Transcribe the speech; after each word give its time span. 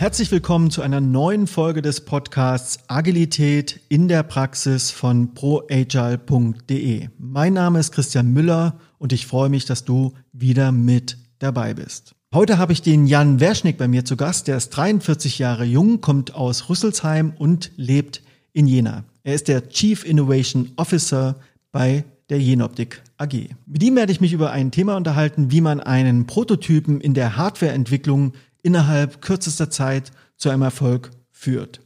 Herzlich 0.00 0.32
willkommen 0.32 0.70
zu 0.70 0.80
einer 0.80 1.02
neuen 1.02 1.46
Folge 1.46 1.82
des 1.82 2.06
Podcasts 2.06 2.78
Agilität 2.88 3.80
in 3.90 4.08
der 4.08 4.22
Praxis 4.22 4.90
von 4.90 5.34
proagile.de. 5.34 7.08
Mein 7.18 7.52
Name 7.52 7.80
ist 7.80 7.92
Christian 7.92 8.32
Müller 8.32 8.80
und 8.96 9.12
ich 9.12 9.26
freue 9.26 9.50
mich, 9.50 9.66
dass 9.66 9.84
du 9.84 10.14
wieder 10.32 10.72
mit 10.72 11.18
dabei 11.38 11.74
bist. 11.74 12.14
Heute 12.34 12.56
habe 12.56 12.72
ich 12.72 12.80
den 12.80 13.06
Jan 13.06 13.40
Werschnick 13.40 13.76
bei 13.76 13.88
mir 13.88 14.06
zu 14.06 14.16
Gast. 14.16 14.48
Der 14.48 14.56
ist 14.56 14.70
43 14.70 15.38
Jahre 15.38 15.64
jung, 15.64 16.00
kommt 16.00 16.34
aus 16.34 16.70
Rüsselsheim 16.70 17.34
und 17.36 17.70
lebt 17.76 18.22
in 18.54 18.66
Jena. 18.66 19.04
Er 19.22 19.34
ist 19.34 19.48
der 19.48 19.68
Chief 19.68 20.06
Innovation 20.06 20.72
Officer 20.76 21.36
bei 21.72 22.04
der 22.30 22.40
Jenoptik 22.40 23.02
AG. 23.18 23.50
Mit 23.66 23.82
ihm 23.82 23.96
werde 23.96 24.12
ich 24.12 24.22
mich 24.22 24.32
über 24.32 24.50
ein 24.50 24.70
Thema 24.70 24.96
unterhalten, 24.96 25.50
wie 25.50 25.60
man 25.60 25.78
einen 25.78 26.26
Prototypen 26.26 27.02
in 27.02 27.12
der 27.12 27.36
Hardwareentwicklung 27.36 28.32
innerhalb 28.62 29.22
kürzester 29.22 29.70
Zeit 29.70 30.10
zu 30.36 30.50
einem 30.50 30.62
Erfolg 30.62 31.10
führt. 31.30 31.80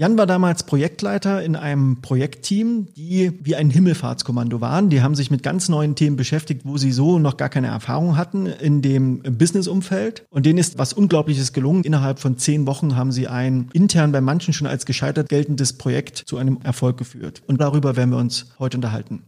Jan 0.00 0.16
war 0.16 0.26
damals 0.26 0.62
Projektleiter 0.62 1.42
in 1.42 1.56
einem 1.56 2.00
Projektteam, 2.00 2.86
die 2.96 3.32
wie 3.42 3.54
ein 3.54 3.68
Himmelfahrtskommando 3.68 4.62
waren. 4.62 4.88
Die 4.88 5.02
haben 5.02 5.14
sich 5.14 5.30
mit 5.30 5.42
ganz 5.42 5.68
neuen 5.68 5.94
Themen 5.94 6.16
beschäftigt, 6.16 6.62
wo 6.64 6.78
sie 6.78 6.90
so 6.90 7.18
noch 7.18 7.36
gar 7.36 7.50
keine 7.50 7.66
Erfahrung 7.66 8.16
hatten 8.16 8.46
in 8.46 8.80
dem 8.80 9.20
Businessumfeld. 9.20 10.24
Und 10.30 10.46
denen 10.46 10.58
ist 10.58 10.78
was 10.78 10.94
Unglaubliches 10.94 11.52
gelungen. 11.52 11.84
Innerhalb 11.84 12.18
von 12.18 12.38
zehn 12.38 12.66
Wochen 12.66 12.96
haben 12.96 13.12
sie 13.12 13.28
ein 13.28 13.68
intern 13.74 14.10
bei 14.10 14.22
manchen 14.22 14.54
schon 14.54 14.66
als 14.66 14.86
gescheitert 14.86 15.28
geltendes 15.28 15.74
Projekt 15.74 16.16
zu 16.16 16.38
einem 16.38 16.60
Erfolg 16.62 16.96
geführt. 16.96 17.42
Und 17.46 17.60
darüber 17.60 17.94
werden 17.94 18.08
wir 18.08 18.18
uns 18.18 18.46
heute 18.58 18.78
unterhalten. 18.78 19.22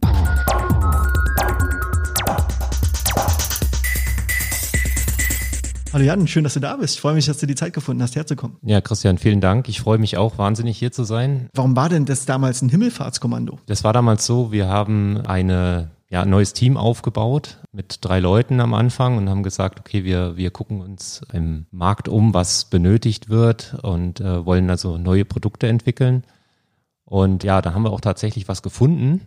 Hallo 5.93 6.05
Jan, 6.05 6.27
schön, 6.27 6.43
dass 6.43 6.55
du 6.55 6.59
da 6.59 6.75
bist. 6.75 6.95
Ich 6.95 7.01
freue 7.01 7.13
mich, 7.13 7.27
dass 7.27 7.37
du 7.37 7.45
die 7.45 7.53
Zeit 7.53 7.71
gefunden 7.71 8.01
hast, 8.01 8.15
herzukommen. 8.15 8.57
Ja, 8.63 8.81
Christian, 8.81 9.19
vielen 9.19 9.41
Dank. 9.41 9.69
Ich 9.69 9.79
freue 9.79 9.99
mich 9.99 10.17
auch 10.17 10.39
wahnsinnig 10.39 10.75
hier 10.75 10.91
zu 10.91 11.03
sein. 11.03 11.49
Warum 11.53 11.75
war 11.75 11.87
denn 11.87 12.05
das 12.05 12.25
damals 12.25 12.63
ein 12.63 12.69
Himmelfahrtskommando? 12.69 13.59
Das 13.67 13.83
war 13.83 13.93
damals 13.93 14.25
so, 14.25 14.51
wir 14.51 14.67
haben 14.67 15.21
eine 15.27 15.91
ja, 16.09 16.23
ein 16.23 16.31
neues 16.31 16.53
Team 16.53 16.77
aufgebaut 16.77 17.59
mit 17.71 17.99
drei 18.01 18.19
Leuten 18.19 18.59
am 18.59 18.73
Anfang 18.73 19.17
und 19.17 19.29
haben 19.29 19.43
gesagt, 19.43 19.79
okay, 19.79 20.03
wir, 20.03 20.35
wir 20.35 20.49
gucken 20.49 20.81
uns 20.81 21.21
im 21.31 21.67
Markt 21.69 22.09
um, 22.09 22.33
was 22.33 22.65
benötigt 22.65 23.29
wird 23.29 23.75
und 23.83 24.19
äh, 24.19 24.45
wollen 24.47 24.71
also 24.71 24.97
neue 24.97 25.25
Produkte 25.25 25.67
entwickeln. 25.67 26.23
Und 27.05 27.43
ja, 27.43 27.61
da 27.61 27.75
haben 27.75 27.83
wir 27.83 27.91
auch 27.91 28.01
tatsächlich 28.01 28.47
was 28.47 28.63
gefunden. 28.63 29.21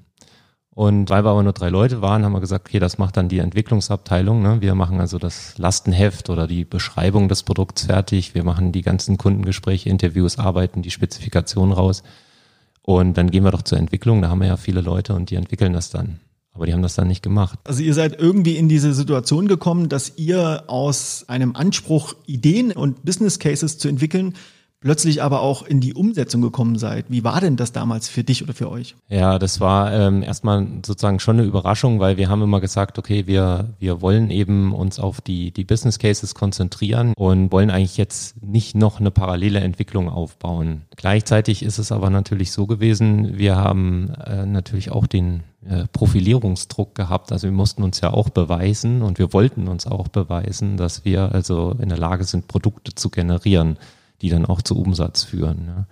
Und 0.77 1.09
weil 1.09 1.25
wir 1.25 1.31
aber 1.31 1.43
nur 1.43 1.55
drei 1.55 1.71
Leute 1.71 2.03
waren, 2.03 2.23
haben 2.23 2.35
wir 2.35 2.41
gesagt, 2.41 2.69
okay, 2.69 2.79
das 2.79 2.99
macht 2.99 3.17
dann 3.17 3.31
die 3.31 3.39
Entwicklungsabteilung. 3.39 4.43
Ne? 4.43 4.61
Wir 4.61 4.75
machen 4.75 5.01
also 5.01 5.19
das 5.19 5.57
Lastenheft 5.57 6.29
oder 6.29 6.47
die 6.47 6.67
Beschreibung 6.67 7.31
des 7.31 7.45
Produkts 7.45 7.85
fertig. 7.85 8.35
Wir 8.35 8.45
machen 8.45 8.73
die 8.73 8.83
ganzen 8.83 9.17
Kundengespräche, 9.17 9.89
Interviews, 9.89 10.39
arbeiten 10.39 10.83
die 10.83 10.91
Spezifikation 10.91 11.73
raus. 11.73 12.03
Und 12.83 13.17
dann 13.17 13.31
gehen 13.31 13.43
wir 13.43 13.53
doch 13.53 13.63
zur 13.63 13.79
Entwicklung. 13.79 14.21
Da 14.21 14.29
haben 14.29 14.43
wir 14.43 14.49
ja 14.49 14.59
viele 14.59 14.83
Leute 14.83 15.15
und 15.15 15.31
die 15.31 15.37
entwickeln 15.37 15.73
das 15.73 15.89
dann. 15.89 16.21
Aber 16.53 16.67
die 16.67 16.75
haben 16.75 16.83
das 16.83 16.95
dann 16.95 17.09
nicht 17.09 17.23
gemacht. 17.23 17.59
Also 17.65 17.83
ihr 17.83 17.95
seid 17.95 18.21
irgendwie 18.21 18.59
in 18.59 18.69
diese 18.69 18.93
Situation 18.93 19.49
gekommen, 19.49 19.89
dass 19.89 20.19
ihr 20.19 20.65
aus 20.67 21.25
einem 21.27 21.57
Anspruch, 21.57 22.13
Ideen 22.27 22.73
und 22.73 23.03
Business 23.03 23.39
Cases 23.39 23.79
zu 23.79 23.89
entwickeln, 23.89 24.35
plötzlich 24.87 25.21
aber 25.21 25.41
auch 25.41 25.67
in 25.67 25.81
die 25.81 25.95
Umsetzung 25.95 26.43
gekommen 26.43 26.79
seid. 26.79 27.07
Wie 27.09 27.25
war 27.25 27.41
denn 27.41 27.57
das 27.57 27.73
damals 27.73 28.09
für 28.09 28.23
dich 28.23 28.45
oder 28.45 28.55
für 28.55 28.71
euch? 28.71 28.95
Ja, 29.09 29.41
das 29.41 29.59
war 29.59 29.93
ähm, 29.93 30.23
erstmal 30.23 30.65
sozusagen 30.87 31.19
schon 31.19 31.41
eine 31.41 31.49
Überraschung, 31.49 31.99
weil 31.99 32.19
wir 32.19 32.29
haben 32.29 32.41
immer 32.41 32.61
gesagt, 32.61 32.97
okay, 32.97 33.27
wir, 33.27 33.75
wir 33.81 34.01
wollen 34.01 34.31
eben 34.31 34.73
uns 34.73 35.01
auf 35.01 35.21
die, 35.21 35.51
die 35.51 35.65
Business 35.65 35.99
Cases 35.99 36.37
konzentrieren 36.37 37.15
und 37.17 37.51
wollen 37.51 37.71
eigentlich 37.71 37.97
jetzt 37.97 38.41
nicht 38.41 38.77
noch 38.77 39.01
eine 39.01 39.11
parallele 39.11 39.59
Entwicklung 39.59 40.09
aufbauen. 40.09 40.83
Gleichzeitig 40.95 41.65
ist 41.65 41.79
es 41.79 41.91
aber 41.91 42.09
natürlich 42.09 42.53
so 42.53 42.69
gewesen, 42.69 43.37
wir 43.39 43.57
haben 43.57 44.11
äh, 44.25 44.47
natürlich 44.47 44.93
auch 44.93 45.09
den 45.09 45.43
äh, 45.69 45.87
Profilierungsdruck 45.93 46.95
gehabt. 46.95 47.33
Also 47.33 47.49
wir 47.49 47.53
mussten 47.53 47.83
uns 47.83 48.01
ja 48.01 48.13
auch 48.13 48.29
beweisen 48.29 49.03
und 49.03 49.19
wir 49.19 49.33
wollten 49.33 49.67
uns 49.67 49.89
auch 49.89 50.07
beweisen, 50.07 50.77
dass 50.77 51.05
wir 51.05 51.33
also 51.33 51.75
in 51.81 51.89
der 51.89 51.99
Lage 51.99 52.23
sind, 52.23 52.47
Produkte 52.47 52.95
zu 52.95 53.11
generieren 53.11 53.79
die 54.23 54.31
dann 54.31 54.47
auch 54.47 54.63
zu 54.63 54.79
Umsatz 54.79 55.25
führen. 55.25 55.65
Ja. 55.67 55.87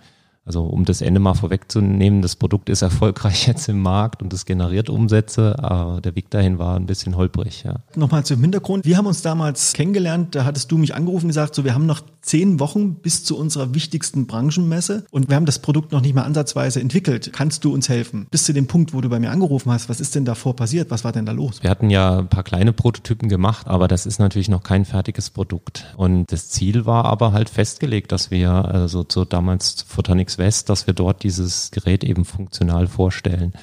Also 0.45 0.63
um 0.63 0.85
das 0.85 1.01
Ende 1.01 1.19
mal 1.19 1.33
vorwegzunehmen, 1.33 2.21
das 2.21 2.35
Produkt 2.35 2.69
ist 2.69 2.83
erfolgreich 2.83 3.47
jetzt 3.47 3.67
im 3.67 3.81
Markt 3.81 4.21
und 4.21 4.31
es 4.31 4.45
generiert 4.45 4.89
Umsätze, 4.89 5.57
aber 5.59 6.01
der 6.01 6.15
Weg 6.15 6.29
dahin 6.29 6.59
war 6.59 6.75
ein 6.75 6.85
bisschen 6.85 7.17
holprig. 7.17 7.63
Ja. 7.63 7.77
Nochmal 7.95 8.23
zum 8.25 8.39
Hintergrund. 8.41 8.85
Wir 8.85 8.97
haben 8.97 9.07
uns 9.07 9.23
damals 9.23 9.73
kennengelernt, 9.73 10.35
da 10.35 10.45
hattest 10.45 10.71
du 10.71 10.77
mich 10.77 10.93
angerufen 10.93 11.25
und 11.25 11.29
gesagt, 11.29 11.55
so 11.55 11.63
wir 11.63 11.73
haben 11.73 11.87
noch 11.87 12.01
zehn 12.25 12.59
Wochen 12.59 12.95
bis 12.95 13.23
zu 13.23 13.37
unserer 13.37 13.73
wichtigsten 13.73 14.27
Branchenmesse 14.27 15.05
und 15.11 15.29
wir 15.29 15.35
haben 15.35 15.45
das 15.45 15.59
Produkt 15.59 15.91
noch 15.91 16.01
nicht 16.01 16.15
mal 16.15 16.23
ansatzweise 16.23 16.81
entwickelt. 16.81 17.31
Kannst 17.33 17.63
du 17.63 17.73
uns 17.73 17.87
helfen? 17.87 18.27
Bis 18.31 18.45
zu 18.45 18.53
dem 18.53 18.67
Punkt, 18.67 18.93
wo 18.93 19.01
du 19.01 19.09
bei 19.09 19.19
mir 19.19 19.31
angerufen 19.31 19.71
hast, 19.71 19.89
was 19.89 19.99
ist 19.99 20.15
denn 20.15 20.25
davor 20.25 20.55
passiert? 20.55 20.91
Was 20.91 21.03
war 21.03 21.11
denn 21.11 21.25
da 21.25 21.31
los? 21.31 21.61
Wir 21.61 21.69
hatten 21.69 21.89
ja 21.89 22.19
ein 22.19 22.27
paar 22.27 22.43
kleine 22.43 22.73
Prototypen 22.73 23.29
gemacht, 23.29 23.67
aber 23.67 23.87
das 23.87 24.05
ist 24.05 24.19
natürlich 24.19 24.49
noch 24.49 24.63
kein 24.63 24.85
fertiges 24.85 25.29
Produkt. 25.29 25.93
Und 25.97 26.31
das 26.31 26.49
Ziel 26.49 26.85
war 26.85 27.05
aber 27.05 27.31
halt 27.31 27.49
festgelegt, 27.49 28.11
dass 28.11 28.31
wir 28.31 28.49
also 28.51 29.05
so 29.07 29.25
damals 29.25 29.85
Photonics 29.87 30.37
West, 30.37 30.69
dass 30.69 30.87
wir 30.87 30.93
dort 30.93 31.23
dieses 31.23 31.71
Gerät 31.71 32.03
eben 32.03 32.25
funktional 32.25 32.87
vorstellen 32.87 33.53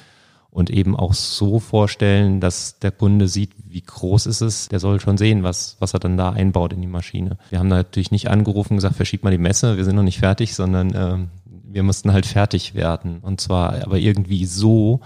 und 0.53 0.69
eben 0.69 0.95
auch 0.95 1.13
so 1.13 1.59
vorstellen, 1.59 2.39
dass 2.39 2.77
der 2.77 2.91
Kunde 2.91 3.27
sieht, 3.27 3.51
wie 3.67 3.81
groß 3.81 4.27
ist 4.27 4.41
es. 4.41 4.69
Der 4.69 4.79
soll 4.79 4.99
schon 4.99 5.17
sehen, 5.17 5.41
was, 5.41 5.77
was 5.79 5.93
er 5.93 5.99
dann 5.99 6.15
da 6.15 6.29
einbaut 6.29 6.73
in 6.73 6.81
die 6.81 6.87
Maschine. 6.87 7.37
Wir 7.49 7.57
haben 7.57 7.67
natürlich 7.67 8.11
nicht 8.11 8.29
angerufen 8.29 8.73
und 8.73 8.77
gesagt, 8.77 8.95
verschiebt 8.95 9.23
mal 9.23 9.31
die 9.31 9.39
Messe, 9.39 9.77
wir 9.77 9.83
sind 9.83 9.95
noch 9.95 10.03
nicht 10.03 10.19
fertig, 10.19 10.53
sondern 10.53 10.93
äh, 10.93 11.17
wir 11.45 11.81
mussten 11.81 12.13
halt 12.13 12.27
fertig 12.27 12.75
werden. 12.75 13.17
Und 13.19 13.41
zwar 13.41 13.83
aber 13.83 13.97
irgendwie 13.97 14.45
so, 14.45 15.01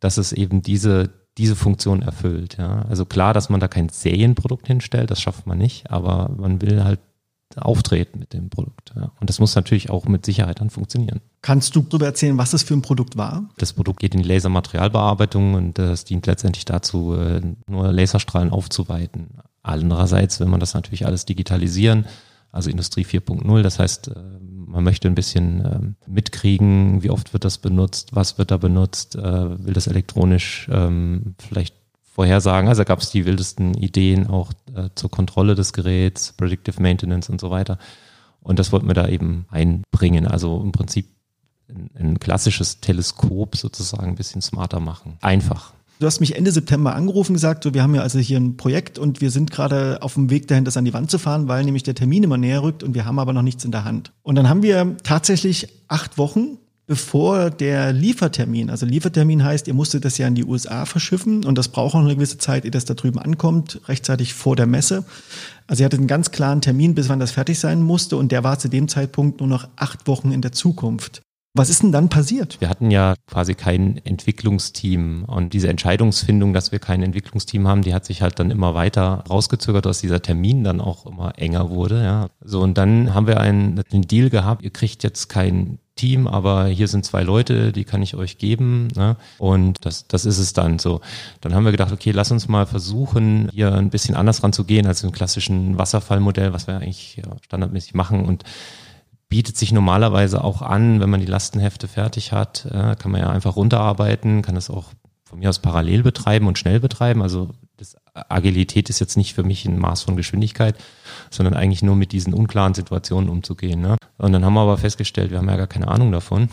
dass 0.00 0.16
es 0.16 0.32
eben 0.32 0.62
diese, 0.62 1.10
diese 1.36 1.56
Funktion 1.56 2.00
erfüllt. 2.00 2.56
Ja. 2.56 2.86
Also 2.88 3.04
klar, 3.04 3.34
dass 3.34 3.50
man 3.50 3.60
da 3.60 3.68
kein 3.68 3.90
Serienprodukt 3.90 4.66
hinstellt, 4.66 5.10
das 5.10 5.20
schafft 5.20 5.46
man 5.46 5.58
nicht, 5.58 5.90
aber 5.90 6.30
man 6.38 6.62
will 6.62 6.82
halt 6.82 7.00
auftreten 7.56 8.18
mit 8.18 8.32
dem 8.32 8.50
Produkt. 8.50 8.92
Ja. 8.96 9.12
Und 9.20 9.30
das 9.30 9.38
muss 9.38 9.54
natürlich 9.54 9.90
auch 9.90 10.06
mit 10.06 10.26
Sicherheit 10.26 10.60
dann 10.60 10.70
funktionieren. 10.70 11.20
Kannst 11.42 11.76
du 11.76 11.82
darüber 11.82 12.06
erzählen, 12.06 12.36
was 12.36 12.50
das 12.50 12.62
für 12.62 12.74
ein 12.74 12.82
Produkt 12.82 13.16
war? 13.16 13.48
Das 13.58 13.72
Produkt 13.72 14.00
geht 14.00 14.14
in 14.14 14.22
die 14.22 14.28
Lasermaterialbearbeitung 14.28 15.54
und 15.54 15.78
das 15.78 16.04
dient 16.04 16.26
letztendlich 16.26 16.64
dazu, 16.64 17.14
äh, 17.14 17.40
nur 17.68 17.92
Laserstrahlen 17.92 18.50
aufzuweiten. 18.50 19.38
Andererseits 19.62 20.40
will 20.40 20.48
man 20.48 20.60
das 20.60 20.74
natürlich 20.74 21.06
alles 21.06 21.24
digitalisieren, 21.24 22.06
also 22.52 22.70
Industrie 22.70 23.04
4.0. 23.04 23.62
Das 23.62 23.78
heißt, 23.78 24.08
äh, 24.08 24.14
man 24.66 24.84
möchte 24.84 25.08
ein 25.08 25.14
bisschen 25.14 25.64
ähm, 25.64 25.96
mitkriegen, 26.06 27.02
wie 27.02 27.10
oft 27.10 27.32
wird 27.32 27.44
das 27.44 27.58
benutzt, 27.58 28.10
was 28.12 28.38
wird 28.38 28.50
da 28.50 28.56
benutzt, 28.56 29.16
äh, 29.16 29.64
will 29.64 29.72
das 29.72 29.86
elektronisch 29.86 30.68
ähm, 30.70 31.36
vielleicht 31.38 31.74
vorhersagen. 32.16 32.68
Also 32.68 32.84
gab 32.84 33.00
es 33.00 33.10
die 33.10 33.26
wildesten 33.26 33.74
Ideen 33.74 34.26
auch 34.26 34.50
äh, 34.74 34.88
zur 34.94 35.10
Kontrolle 35.10 35.54
des 35.54 35.74
Geräts, 35.74 36.32
Predictive 36.32 36.80
Maintenance 36.80 37.28
und 37.28 37.42
so 37.42 37.50
weiter. 37.50 37.78
Und 38.40 38.58
das 38.58 38.72
wollten 38.72 38.86
wir 38.86 38.94
da 38.94 39.06
eben 39.06 39.44
einbringen. 39.50 40.26
Also 40.26 40.62
im 40.62 40.72
Prinzip 40.72 41.08
ein, 41.68 41.90
ein 41.94 42.18
klassisches 42.18 42.80
Teleskop 42.80 43.56
sozusagen 43.56 44.06
ein 44.06 44.14
bisschen 44.14 44.40
smarter 44.40 44.80
machen. 44.80 45.18
Einfach. 45.20 45.74
Du 45.98 46.06
hast 46.06 46.20
mich 46.20 46.36
Ende 46.36 46.52
September 46.52 46.94
angerufen 46.94 47.34
gesagt, 47.34 47.64
so, 47.64 47.74
wir 47.74 47.82
haben 47.82 47.94
ja 47.94 48.00
also 48.00 48.18
hier 48.18 48.38
ein 48.38 48.56
Projekt 48.56 48.98
und 48.98 49.20
wir 49.20 49.30
sind 49.30 49.50
gerade 49.50 49.98
auf 50.00 50.14
dem 50.14 50.30
Weg 50.30 50.48
dahin, 50.48 50.64
das 50.64 50.78
an 50.78 50.86
die 50.86 50.94
Wand 50.94 51.10
zu 51.10 51.18
fahren, 51.18 51.48
weil 51.48 51.64
nämlich 51.64 51.82
der 51.82 51.94
Termin 51.94 52.22
immer 52.22 52.38
näher 52.38 52.62
rückt 52.62 52.82
und 52.82 52.94
wir 52.94 53.04
haben 53.04 53.18
aber 53.18 53.34
noch 53.34 53.42
nichts 53.42 53.64
in 53.64 53.72
der 53.72 53.84
Hand. 53.84 54.12
Und 54.22 54.36
dann 54.36 54.48
haben 54.48 54.62
wir 54.62 54.96
tatsächlich 55.02 55.68
acht 55.88 56.16
Wochen 56.16 56.58
bevor 56.86 57.50
der 57.50 57.92
Liefertermin, 57.92 58.70
also 58.70 58.86
Liefertermin 58.86 59.44
heißt, 59.44 59.66
ihr 59.68 59.74
musstet 59.74 60.04
das 60.04 60.18
ja 60.18 60.28
in 60.28 60.34
die 60.34 60.44
USA 60.44 60.84
verschiffen 60.84 61.44
und 61.44 61.56
das 61.58 61.68
braucht 61.68 61.94
auch 61.94 62.00
eine 62.00 62.14
gewisse 62.14 62.38
Zeit, 62.38 62.64
ehe 62.64 62.70
das 62.70 62.84
da 62.84 62.94
drüben 62.94 63.18
ankommt, 63.18 63.80
rechtzeitig 63.86 64.34
vor 64.34 64.56
der 64.56 64.66
Messe. 64.66 65.04
Also 65.66 65.82
ihr 65.82 65.86
hattet 65.86 65.98
einen 65.98 66.08
ganz 66.08 66.30
klaren 66.30 66.60
Termin, 66.60 66.94
bis 66.94 67.08
wann 67.08 67.20
das 67.20 67.32
fertig 67.32 67.58
sein 67.58 67.82
musste 67.82 68.16
und 68.16 68.32
der 68.32 68.44
war 68.44 68.58
zu 68.58 68.68
dem 68.68 68.88
Zeitpunkt 68.88 69.40
nur 69.40 69.48
noch 69.48 69.68
acht 69.76 70.06
Wochen 70.06 70.30
in 70.32 70.42
der 70.42 70.52
Zukunft. 70.52 71.22
Was 71.56 71.70
ist 71.70 71.82
denn 71.82 71.90
dann 71.90 72.10
passiert? 72.10 72.60
Wir 72.60 72.68
hatten 72.68 72.90
ja 72.90 73.14
quasi 73.26 73.54
kein 73.54 73.96
Entwicklungsteam 74.04 75.24
und 75.24 75.54
diese 75.54 75.68
Entscheidungsfindung, 75.68 76.52
dass 76.52 76.70
wir 76.70 76.80
kein 76.80 77.02
Entwicklungsteam 77.02 77.66
haben, 77.66 77.80
die 77.80 77.94
hat 77.94 78.04
sich 78.04 78.20
halt 78.20 78.38
dann 78.38 78.50
immer 78.50 78.74
weiter 78.74 79.24
rausgezögert, 79.30 79.86
dass 79.86 80.02
dieser 80.02 80.20
Termin 80.20 80.64
dann 80.64 80.82
auch 80.82 81.06
immer 81.06 81.38
enger 81.38 81.70
wurde. 81.70 82.02
Ja. 82.02 82.28
So 82.42 82.60
und 82.60 82.76
dann 82.76 83.14
haben 83.14 83.26
wir 83.26 83.40
einen, 83.40 83.80
einen 83.90 84.02
Deal 84.02 84.28
gehabt. 84.28 84.64
Ihr 84.64 84.70
kriegt 84.70 85.02
jetzt 85.02 85.28
kein 85.28 85.78
Team, 85.96 86.26
aber 86.28 86.66
hier 86.66 86.88
sind 86.88 87.04
zwei 87.04 87.22
Leute, 87.22 87.72
die 87.72 87.84
kann 87.84 88.02
ich 88.02 88.14
euch 88.14 88.38
geben. 88.38 88.88
Ne? 88.94 89.16
Und 89.38 89.84
das, 89.84 90.06
das 90.06 90.24
ist 90.24 90.38
es 90.38 90.52
dann 90.52 90.78
so. 90.78 91.00
Dann 91.40 91.54
haben 91.54 91.64
wir 91.64 91.72
gedacht, 91.72 91.92
okay, 91.92 92.12
lass 92.12 92.30
uns 92.30 92.48
mal 92.48 92.66
versuchen, 92.66 93.48
hier 93.52 93.74
ein 93.74 93.90
bisschen 93.90 94.14
anders 94.14 94.42
ranzugehen 94.42 94.86
als 94.86 95.02
im 95.02 95.12
klassischen 95.12 95.78
Wasserfallmodell, 95.78 96.52
was 96.52 96.66
wir 96.66 96.76
eigentlich 96.76 97.16
ja, 97.16 97.24
standardmäßig 97.42 97.94
machen 97.94 98.24
und 98.24 98.44
bietet 99.28 99.56
sich 99.56 99.72
normalerweise 99.72 100.44
auch 100.44 100.62
an, 100.62 101.00
wenn 101.00 101.10
man 101.10 101.20
die 101.20 101.26
Lastenhefte 101.26 101.88
fertig 101.88 102.32
hat, 102.32 102.66
äh, 102.66 102.94
kann 102.96 103.10
man 103.10 103.20
ja 103.20 103.30
einfach 103.30 103.56
runterarbeiten, 103.56 104.42
kann 104.42 104.56
es 104.56 104.70
auch 104.70 104.92
von 105.24 105.40
mir 105.40 105.48
aus 105.48 105.58
parallel 105.58 106.04
betreiben 106.04 106.46
und 106.46 106.58
schnell 106.58 106.78
betreiben. 106.78 107.22
Also 107.22 107.50
das 107.76 107.96
Agilität 108.14 108.88
ist 108.88 109.00
jetzt 109.00 109.16
nicht 109.16 109.34
für 109.34 109.42
mich 109.42 109.66
ein 109.66 109.78
Maß 109.78 110.02
von 110.02 110.16
Geschwindigkeit, 110.16 110.76
sondern 111.30 111.54
eigentlich 111.54 111.82
nur 111.82 111.96
mit 111.96 112.12
diesen 112.12 112.32
unklaren 112.32 112.74
Situationen 112.74 113.28
umzugehen. 113.28 113.80
Ne? 113.80 113.96
Und 114.16 114.32
dann 114.32 114.44
haben 114.44 114.54
wir 114.54 114.62
aber 114.62 114.78
festgestellt, 114.78 115.30
wir 115.30 115.38
haben 115.38 115.48
ja 115.48 115.56
gar 115.56 115.66
keine 115.66 115.88
Ahnung 115.88 116.12
davon. 116.12 116.48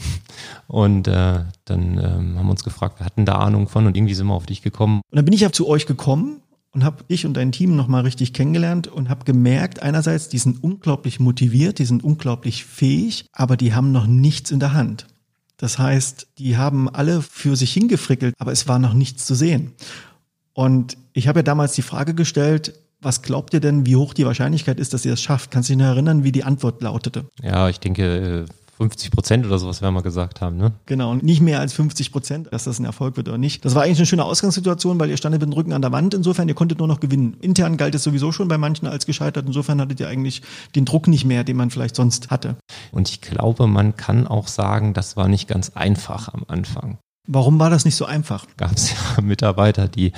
Und 0.67 1.07
äh, 1.07 1.45
dann 1.65 1.97
ähm, 1.97 2.37
haben 2.37 2.45
wir 2.45 2.51
uns 2.51 2.63
gefragt, 2.63 2.99
wir 2.99 3.05
hatten 3.05 3.25
da 3.25 3.35
Ahnung 3.35 3.67
von 3.67 3.85
und 3.87 3.95
irgendwie 3.95 4.13
sind 4.13 4.27
wir 4.27 4.33
auf 4.33 4.45
dich 4.45 4.61
gekommen. 4.61 5.01
Und 5.11 5.15
dann 5.15 5.25
bin 5.25 5.33
ich 5.33 5.41
ja 5.41 5.51
zu 5.51 5.67
euch 5.67 5.85
gekommen 5.85 6.41
und 6.71 6.83
habe 6.83 7.03
dich 7.03 7.25
und 7.25 7.35
dein 7.35 7.51
Team 7.51 7.75
nochmal 7.75 8.01
richtig 8.01 8.33
kennengelernt 8.33 8.87
und 8.87 9.09
habe 9.09 9.25
gemerkt, 9.25 9.81
einerseits, 9.81 10.27
die 10.27 10.39
sind 10.39 10.63
unglaublich 10.63 11.19
motiviert, 11.19 11.79
die 11.79 11.85
sind 11.85 12.03
unglaublich 12.03 12.65
fähig, 12.65 13.25
aber 13.31 13.55
die 13.55 13.73
haben 13.73 13.91
noch 13.91 14.07
nichts 14.07 14.51
in 14.51 14.59
der 14.59 14.73
Hand. 14.73 15.07
Das 15.57 15.77
heißt, 15.77 16.27
die 16.39 16.57
haben 16.57 16.89
alle 16.89 17.21
für 17.21 17.55
sich 17.55 17.71
hingefrickelt, 17.71 18.33
aber 18.39 18.51
es 18.51 18.67
war 18.67 18.79
noch 18.79 18.93
nichts 18.93 19.25
zu 19.25 19.35
sehen. 19.35 19.73
Und 20.53 20.97
ich 21.13 21.27
habe 21.27 21.39
ja 21.39 21.43
damals 21.43 21.73
die 21.73 21.81
Frage 21.81 22.13
gestellt, 22.13 22.73
was 23.01 23.21
glaubt 23.21 23.53
ihr 23.53 23.59
denn, 23.59 23.85
wie 23.85 23.95
hoch 23.95 24.13
die 24.13 24.25
Wahrscheinlichkeit 24.25 24.79
ist, 24.79 24.93
dass 24.93 25.05
ihr 25.05 25.13
es 25.13 25.21
schafft? 25.21 25.51
Kannst 25.51 25.69
du 25.69 25.73
dich 25.73 25.79
noch 25.79 25.87
erinnern, 25.87 26.23
wie 26.23 26.31
die 26.31 26.43
Antwort 26.43 26.81
lautete? 26.81 27.25
Ja, 27.41 27.67
ich 27.67 27.79
denke 27.79 28.45
50 28.77 29.11
Prozent 29.11 29.45
oder 29.45 29.59
sowas 29.59 29.81
werden 29.81 29.93
wir 29.93 30.01
gesagt 30.01 30.41
haben, 30.41 30.57
ne? 30.57 30.71
Genau, 30.87 31.11
und 31.11 31.23
nicht 31.23 31.41
mehr 31.41 31.59
als 31.59 31.73
50 31.73 32.11
Prozent, 32.11 32.47
dass 32.51 32.63
das 32.63 32.79
ein 32.79 32.85
Erfolg 32.85 33.17
wird 33.17 33.27
oder 33.27 33.37
nicht. 33.37 33.63
Das 33.65 33.75
war 33.75 33.83
eigentlich 33.83 33.99
eine 33.99 34.05
schöne 34.07 34.25
Ausgangssituation, 34.25 34.99
weil 34.99 35.09
ihr 35.09 35.17
standet 35.17 35.41
mit 35.41 35.49
dem 35.49 35.53
Rücken 35.53 35.73
an 35.73 35.81
der 35.81 35.91
Wand. 35.91 36.13
Insofern, 36.13 36.47
ihr 36.47 36.55
konntet 36.55 36.79
nur 36.79 36.87
noch 36.87 36.99
gewinnen. 36.99 37.37
Intern 37.41 37.77
galt 37.77 37.93
es 37.93 38.03
sowieso 38.03 38.31
schon 38.31 38.47
bei 38.47 38.57
manchen 38.57 38.87
als 38.87 39.05
gescheitert. 39.05 39.45
Insofern 39.45 39.79
hattet 39.79 39.99
ihr 39.99 40.07
eigentlich 40.07 40.41
den 40.75 40.85
Druck 40.85 41.07
nicht 41.07 41.25
mehr, 41.25 41.43
den 41.43 41.57
man 41.57 41.69
vielleicht 41.69 41.95
sonst 41.95 42.31
hatte. 42.31 42.55
Und 42.91 43.09
ich 43.09 43.21
glaube, 43.21 43.67
man 43.67 43.95
kann 43.95 44.27
auch 44.27 44.47
sagen, 44.47 44.93
das 44.93 45.15
war 45.15 45.27
nicht 45.27 45.47
ganz 45.47 45.71
einfach 45.75 46.33
am 46.33 46.43
Anfang. 46.47 46.97
Warum 47.25 47.57
war 47.57 47.69
das 47.69 47.85
nicht 47.85 47.95
so 47.95 48.05
einfach? 48.05 48.45
Gab 48.57 48.73
es 48.73 48.91
ja 48.91 49.21
Mitarbeiter, 49.21 49.87
die 49.87 50.11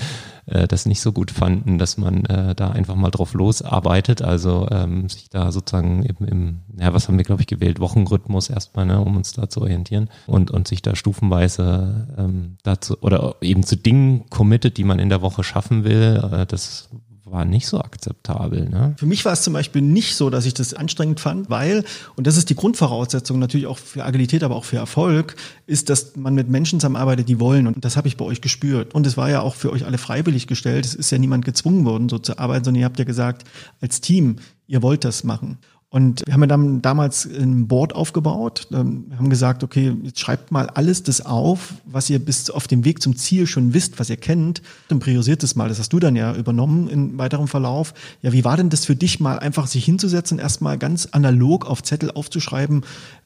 äh, 0.48 0.68
das 0.68 0.88
nicht 0.88 1.02
so 1.02 1.12
gut 1.12 1.30
fanden, 1.30 1.78
dass 1.78 1.98
man 1.98 2.26
äh, 2.26 2.56
da 2.56 2.72
einfach 2.72 2.96
mal 2.96 3.12
drauf 3.12 3.34
losarbeitet, 3.34 4.24
also 4.24 4.68
ähm, 4.72 5.08
sich 5.08 5.30
da 5.30 5.52
sozusagen 5.52 6.04
im, 6.04 6.28
im 6.28 6.60
ja, 6.80 6.94
was 6.94 7.08
haben 7.08 7.18
wir, 7.18 7.24
glaube 7.24 7.42
ich, 7.42 7.48
gewählt, 7.48 7.80
Wochenrhythmus 7.80 8.50
erstmal, 8.50 8.88
ne, 8.88 9.00
um 9.00 9.18
uns 9.18 9.34
da 9.34 9.50
zu 9.50 9.62
orientieren 9.62 10.10
und, 10.26 10.50
und 10.50 10.68
sich 10.68 10.82
da 10.82 10.96
stufenweise 10.96 12.08
ähm, 12.18 12.58
dazu 12.64 12.98
oder 13.02 13.36
eben 13.42 13.62
zu 13.62 13.76
Dingen 13.76 14.28
committet, 14.32 14.78
die 14.78 14.84
man 14.84 14.98
in 14.98 15.10
der 15.10 15.22
Woche 15.22 15.44
schaffen 15.44 15.84
will. 15.84 16.24
Äh, 16.32 16.48
das 16.48 16.90
war 17.26 17.44
nicht 17.44 17.68
so 17.68 17.80
akzeptabel. 17.80 18.70
Ne? 18.70 18.96
Für 18.98 19.08
mich 19.08 19.26
war 19.26 19.34
es 19.34 19.42
zum 19.42 19.54
Beispiel 19.54 19.82
nicht 19.82 20.16
so, 20.16 20.30
dass 20.30 20.46
ich 20.46 20.54
das 20.54 20.76
anstrengend 20.76 21.20
fand, 21.20 21.50
weil, 21.50 21.84
und 22.16 22.28
das 22.28 22.38
ist 22.38 22.50
die 22.52 22.56
Grundvoraussetzung 22.56 23.40
natürlich 23.40 23.66
auch 23.66 23.80
für 23.80 24.06
Agilität, 24.06 24.44
aber 24.44 24.56
auch 24.56 24.64
für 24.64 24.78
Erfolg, 24.78 25.36
ist, 25.66 25.90
dass 25.90 26.16
man 26.16 26.36
mit 26.36 26.50
Menschen 26.50 26.80
zusammenarbeitet, 26.80 27.28
die 27.28 27.40
wollen. 27.40 27.66
Und 27.66 27.84
das 27.84 27.98
habe 27.98 28.08
ich 28.08 28.18
bei 28.18 28.26
euch 28.26 28.42
gespürt. 28.42 28.94
Und 28.94 29.08
es 29.08 29.18
war 29.18 29.30
ja 29.30 29.42
auch 29.42 29.56
für 29.56 29.72
euch 29.72 29.86
alle 29.86 29.98
freiwillig 29.98 30.46
gestellt. 30.46 30.86
Es 30.86 30.94
ist 30.94 31.12
ja 31.12 31.18
niemand 31.18 31.46
gezwungen 31.46 31.84
worden, 31.84 32.10
so 32.10 32.20
zu 32.20 32.38
arbeiten, 32.38 32.64
sondern 32.64 32.82
ihr 32.82 32.86
habt 32.86 33.00
ja 33.00 33.06
gesagt, 33.06 33.44
als 33.82 34.02
Team, 34.02 34.38
ihr 34.68 34.84
wollt 34.84 35.04
das 35.04 35.24
machen. 35.24 35.58
Und 35.96 36.24
wir 36.26 36.34
haben 36.34 36.42
ja 36.42 36.48
dann 36.48 36.82
damals 36.82 37.26
ein 37.26 37.70
Board 37.70 37.96
aufgebaut. 37.96 38.68
Ähm, 38.74 39.06
wir 39.08 39.18
haben 39.18 39.30
gesagt, 39.30 39.64
okay, 39.64 39.96
jetzt 40.04 40.20
schreibt 40.20 40.52
mal 40.52 40.68
alles 40.68 41.04
das 41.04 41.26
auf, 41.26 41.76
was 41.86 42.10
ihr 42.10 42.20
bis 42.20 42.50
auf 42.50 42.68
dem 42.68 42.84
Weg 42.84 43.02
zum 43.02 43.16
Ziel 43.16 43.48
schon 43.48 43.74
wisst, 43.74 43.98
was 43.98 44.10
ihr 44.10 44.18
kennt. 44.18 44.62
Und 44.90 45.00
priorisiert 45.00 45.42
es 45.42 45.56
mal. 45.56 45.70
Das 45.70 45.80
hast 45.80 45.94
du 45.94 46.00
dann 46.02 46.18
ja 46.18 46.36
übernommen 46.36 46.90
im 46.90 47.18
weiteren 47.18 47.48
Verlauf. 47.48 47.94
Ja, 48.22 48.34
wie 48.34 48.44
war 48.44 48.58
denn 48.58 48.70
das 48.70 48.84
für 48.84 48.98
dich 48.98 49.22
mal 49.22 49.40
einfach 49.40 49.68
sich 49.68 49.86
hinzusetzen, 49.86 50.38
erstmal 50.38 50.78
ganz 50.78 51.06
analog 51.14 51.66
auf 51.66 51.82
Zettel 51.82 52.12
aufzuschreiben, 52.12 52.82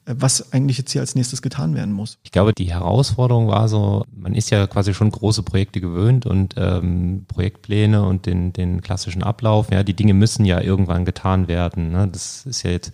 was 0.06 0.52
eigentlich 0.52 0.78
jetzt 0.78 0.92
hier 0.92 1.00
als 1.00 1.14
nächstes 1.14 1.42
getan 1.42 1.74
werden 1.74 1.92
muss. 1.92 2.18
Ich 2.22 2.32
glaube, 2.32 2.52
die 2.52 2.72
Herausforderung 2.72 3.48
war 3.48 3.68
so, 3.68 4.04
man 4.12 4.34
ist 4.34 4.50
ja 4.50 4.66
quasi 4.66 4.94
schon 4.94 5.10
große 5.10 5.42
Projekte 5.42 5.80
gewöhnt 5.80 6.26
und 6.26 6.54
ähm, 6.56 7.24
Projektpläne 7.28 8.02
und 8.02 8.26
den, 8.26 8.52
den 8.52 8.80
klassischen 8.80 9.22
Ablauf, 9.22 9.70
ja, 9.70 9.82
die 9.82 9.94
Dinge 9.94 10.14
müssen 10.14 10.44
ja 10.44 10.60
irgendwann 10.60 11.04
getan 11.04 11.48
werden. 11.48 11.90
Ne? 11.90 12.08
Das 12.08 12.46
ist 12.46 12.62
ja 12.62 12.70
jetzt, 12.70 12.92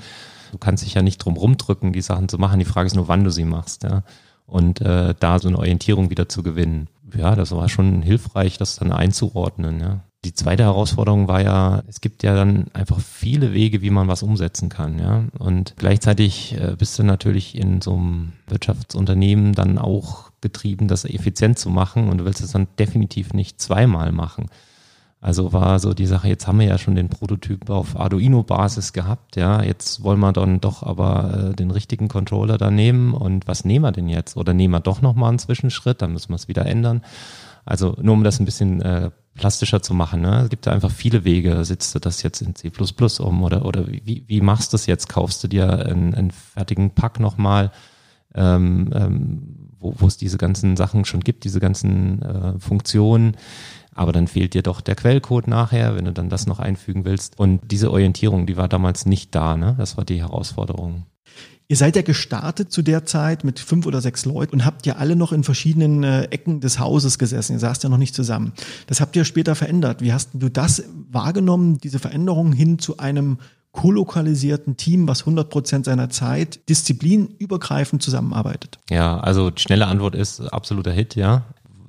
du 0.52 0.58
kannst 0.58 0.84
dich 0.84 0.94
ja 0.94 1.02
nicht 1.02 1.18
drum 1.18 1.36
rumdrücken, 1.36 1.92
die 1.92 2.02
Sachen 2.02 2.28
zu 2.28 2.38
machen. 2.38 2.58
Die 2.58 2.64
Frage 2.64 2.86
ist 2.86 2.96
nur, 2.96 3.08
wann 3.08 3.24
du 3.24 3.30
sie 3.30 3.44
machst, 3.44 3.84
ja. 3.84 4.02
Und 4.46 4.80
äh, 4.80 5.12
da 5.18 5.40
so 5.40 5.48
eine 5.48 5.58
Orientierung 5.58 6.10
wieder 6.10 6.28
zu 6.28 6.44
gewinnen. 6.44 6.88
Ja, 7.16 7.34
das 7.34 7.50
war 7.50 7.68
schon 7.68 8.02
hilfreich, 8.02 8.58
das 8.58 8.76
dann 8.76 8.92
einzuordnen, 8.92 9.80
ja. 9.80 10.04
Die 10.26 10.34
zweite 10.34 10.64
Herausforderung 10.64 11.28
war 11.28 11.40
ja, 11.40 11.84
es 11.86 12.00
gibt 12.00 12.24
ja 12.24 12.34
dann 12.34 12.66
einfach 12.72 12.98
viele 12.98 13.52
Wege, 13.52 13.80
wie 13.80 13.90
man 13.90 14.08
was 14.08 14.24
umsetzen 14.24 14.68
kann, 14.68 14.98
ja. 14.98 15.22
Und 15.38 15.74
gleichzeitig 15.76 16.56
äh, 16.60 16.74
bist 16.76 16.98
du 16.98 17.04
natürlich 17.04 17.56
in 17.56 17.80
so 17.80 17.94
einem 17.94 18.32
Wirtschaftsunternehmen 18.48 19.52
dann 19.52 19.78
auch 19.78 20.32
getrieben, 20.40 20.88
das 20.88 21.04
effizient 21.04 21.60
zu 21.60 21.70
machen 21.70 22.08
und 22.08 22.18
du 22.18 22.24
willst 22.24 22.40
es 22.40 22.50
dann 22.50 22.66
definitiv 22.76 23.34
nicht 23.34 23.60
zweimal 23.60 24.10
machen. 24.10 24.46
Also 25.20 25.52
war 25.52 25.78
so 25.78 25.94
die 25.94 26.06
Sache, 26.06 26.26
jetzt 26.26 26.48
haben 26.48 26.58
wir 26.58 26.66
ja 26.66 26.76
schon 26.76 26.96
den 26.96 27.08
Prototyp 27.08 27.70
auf 27.70 27.94
Arduino-Basis 27.94 28.92
gehabt, 28.92 29.36
ja, 29.36 29.62
jetzt 29.62 30.02
wollen 30.02 30.18
wir 30.18 30.32
dann 30.32 30.60
doch 30.60 30.82
aber 30.82 31.50
äh, 31.52 31.54
den 31.54 31.70
richtigen 31.70 32.08
Controller 32.08 32.58
da 32.58 32.72
nehmen 32.72 33.14
und 33.14 33.46
was 33.46 33.64
nehmen 33.64 33.84
wir 33.84 33.92
denn 33.92 34.08
jetzt? 34.08 34.36
Oder 34.36 34.54
nehmen 34.54 34.74
wir 34.74 34.80
doch 34.80 35.02
nochmal 35.02 35.28
einen 35.28 35.38
Zwischenschritt, 35.38 36.02
dann 36.02 36.14
müssen 36.14 36.30
wir 36.30 36.36
es 36.36 36.48
wieder 36.48 36.66
ändern. 36.66 37.02
Also 37.64 37.96
nur 38.02 38.14
um 38.14 38.24
das 38.24 38.40
ein 38.40 38.44
bisschen 38.44 38.82
äh, 38.82 39.10
plastischer 39.36 39.82
zu 39.82 39.94
machen. 39.94 40.20
Ne? 40.22 40.42
Es 40.42 40.50
gibt 40.50 40.66
da 40.66 40.72
einfach 40.72 40.90
viele 40.90 41.24
Wege. 41.24 41.64
Sitzt 41.64 41.94
du 41.94 41.98
das 41.98 42.22
jetzt 42.22 42.42
in 42.42 42.54
C++ 42.54 42.70
um 43.20 43.42
oder, 43.42 43.64
oder 43.64 43.86
wie, 43.86 44.24
wie 44.26 44.40
machst 44.40 44.72
du 44.72 44.74
das 44.74 44.86
jetzt? 44.86 45.08
Kaufst 45.08 45.44
du 45.44 45.48
dir 45.48 45.86
einen, 45.86 46.14
einen 46.14 46.30
fertigen 46.30 46.90
Pack 46.90 47.20
nochmal, 47.20 47.70
ähm, 48.34 48.90
ähm, 48.94 49.70
wo, 49.78 49.94
wo 49.98 50.06
es 50.06 50.16
diese 50.16 50.38
ganzen 50.38 50.76
Sachen 50.76 51.04
schon 51.04 51.20
gibt, 51.20 51.44
diese 51.44 51.60
ganzen 51.60 52.22
äh, 52.22 52.58
Funktionen. 52.58 53.36
Aber 53.94 54.12
dann 54.12 54.28
fehlt 54.28 54.52
dir 54.52 54.62
doch 54.62 54.80
der 54.80 54.94
Quellcode 54.94 55.48
nachher, 55.48 55.96
wenn 55.96 56.04
du 56.04 56.12
dann 56.12 56.28
das 56.28 56.46
noch 56.46 56.58
einfügen 56.58 57.04
willst. 57.04 57.38
Und 57.38 57.70
diese 57.70 57.90
Orientierung, 57.90 58.46
die 58.46 58.56
war 58.56 58.68
damals 58.68 59.06
nicht 59.06 59.34
da. 59.34 59.56
Ne? 59.56 59.74
Das 59.78 59.96
war 59.96 60.04
die 60.04 60.20
Herausforderung. 60.20 61.04
Ihr 61.68 61.76
seid 61.76 61.96
ja 61.96 62.02
gestartet 62.02 62.70
zu 62.70 62.82
der 62.82 63.06
Zeit 63.06 63.42
mit 63.42 63.58
fünf 63.58 63.86
oder 63.86 64.00
sechs 64.00 64.24
Leuten 64.24 64.54
und 64.54 64.64
habt 64.64 64.86
ja 64.86 64.96
alle 64.96 65.16
noch 65.16 65.32
in 65.32 65.42
verschiedenen 65.42 66.04
äh, 66.04 66.24
Ecken 66.24 66.60
des 66.60 66.78
Hauses 66.78 67.18
gesessen. 67.18 67.54
Ihr 67.54 67.58
saßt 67.58 67.82
ja 67.82 67.88
noch 67.88 67.98
nicht 67.98 68.14
zusammen. 68.14 68.52
Das 68.86 69.00
habt 69.00 69.16
ihr 69.16 69.24
später 69.24 69.56
verändert. 69.56 70.00
Wie 70.00 70.12
hast 70.12 70.30
du 70.34 70.48
das 70.48 70.84
wahrgenommen, 71.10 71.78
diese 71.78 71.98
Veränderung 71.98 72.52
hin 72.52 72.78
zu 72.78 72.98
einem 72.98 73.38
kolokalisierten 73.72 74.76
Team, 74.76 75.08
was 75.08 75.20
100 75.20 75.50
Prozent 75.50 75.84
seiner 75.84 76.08
Zeit 76.08 76.68
disziplinübergreifend 76.68 78.00
zusammenarbeitet? 78.00 78.78
Ja, 78.88 79.18
also 79.18 79.50
die 79.50 79.60
schnelle 79.60 79.86
Antwort 79.86 80.14
ist 80.14 80.40
absoluter 80.40 80.92
Hit, 80.92 81.16
ja 81.16 81.44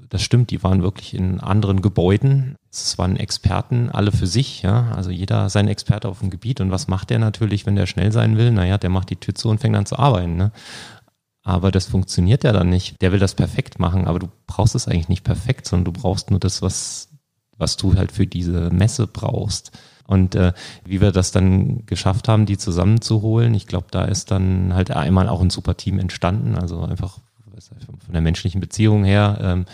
das 0.09 0.21
stimmt, 0.21 0.51
die 0.51 0.63
waren 0.63 0.83
wirklich 0.83 1.13
in 1.13 1.39
anderen 1.39 1.81
Gebäuden. 1.81 2.55
Es 2.71 2.97
waren 2.97 3.17
Experten, 3.17 3.89
alle 3.89 4.11
für 4.11 4.27
sich, 4.27 4.61
ja. 4.61 4.91
Also 4.91 5.09
jeder 5.09 5.49
sein 5.49 5.67
Experte 5.67 6.07
auf 6.07 6.19
dem 6.19 6.29
Gebiet. 6.29 6.61
Und 6.61 6.71
was 6.71 6.87
macht 6.87 7.09
der 7.09 7.19
natürlich, 7.19 7.65
wenn 7.65 7.75
der 7.75 7.87
schnell 7.87 8.11
sein 8.11 8.37
will? 8.37 8.51
Naja, 8.51 8.77
der 8.77 8.89
macht 8.89 9.09
die 9.09 9.15
Tür 9.17 9.35
zu 9.35 9.49
und 9.49 9.59
fängt 9.59 9.75
an 9.75 9.85
zu 9.85 9.97
arbeiten, 9.99 10.37
ne? 10.37 10.51
Aber 11.43 11.71
das 11.71 11.85
funktioniert 11.85 12.43
ja 12.43 12.51
dann 12.51 12.69
nicht. 12.69 13.01
Der 13.01 13.13
will 13.13 13.19
das 13.19 13.33
perfekt 13.33 13.79
machen, 13.79 14.05
aber 14.05 14.19
du 14.19 14.27
brauchst 14.47 14.75
es 14.75 14.87
eigentlich 14.87 15.07
nicht 15.07 15.23
perfekt, 15.23 15.65
sondern 15.65 15.93
du 15.93 16.01
brauchst 16.01 16.29
nur 16.29 16.41
das, 16.41 16.61
was, 16.61 17.09
was 17.57 17.77
du 17.77 17.95
halt 17.95 18.11
für 18.11 18.27
diese 18.27 18.69
Messe 18.69 19.07
brauchst. 19.07 19.71
Und 20.05 20.35
äh, 20.35 20.51
wie 20.83 20.99
wir 20.99 21.11
das 21.11 21.31
dann 21.31 21.85
geschafft 21.85 22.27
haben, 22.27 22.45
die 22.45 22.57
zusammenzuholen, 22.57 23.53
ich 23.53 23.65
glaube, 23.65 23.87
da 23.91 24.03
ist 24.03 24.31
dann 24.31 24.73
halt 24.73 24.91
einmal 24.91 25.29
auch 25.29 25.41
ein 25.41 25.49
super 25.49 25.77
Team 25.77 25.99
entstanden. 25.99 26.55
Also 26.55 26.81
einfach 26.81 27.19
von 27.59 28.13
der 28.13 28.21
menschlichen 28.21 28.61
Beziehung 28.61 29.03
her. 29.03 29.37
Ähm, 29.41 29.65